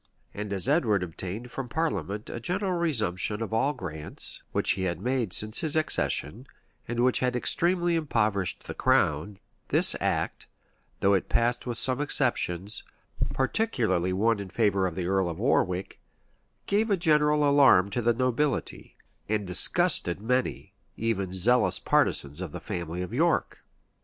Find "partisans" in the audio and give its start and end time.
21.77-22.41